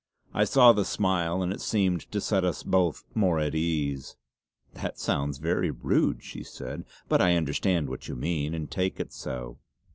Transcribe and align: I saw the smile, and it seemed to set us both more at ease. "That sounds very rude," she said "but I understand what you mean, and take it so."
I 0.33 0.45
saw 0.45 0.73
the 0.73 0.83
smile, 0.83 1.43
and 1.43 1.53
it 1.53 1.61
seemed 1.61 2.11
to 2.11 2.19
set 2.19 2.43
us 2.43 2.63
both 2.63 3.03
more 3.13 3.39
at 3.39 3.53
ease. 3.53 4.15
"That 4.73 4.97
sounds 4.97 5.37
very 5.37 5.69
rude," 5.69 6.23
she 6.23 6.41
said 6.43 6.85
"but 7.07 7.21
I 7.21 7.35
understand 7.37 7.87
what 7.87 8.07
you 8.07 8.15
mean, 8.15 8.55
and 8.55 8.71
take 8.71 8.99
it 8.99 9.13
so." 9.13 9.59